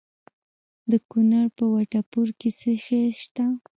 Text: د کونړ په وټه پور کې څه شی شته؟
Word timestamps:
د 0.91 0.93
کونړ 1.09 1.45
په 1.57 1.65
وټه 1.73 2.01
پور 2.11 2.29
کې 2.39 2.49
څه 2.59 2.71
شی 2.83 3.01
شته؟ 3.21 3.45